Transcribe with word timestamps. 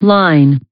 line. 0.00 0.60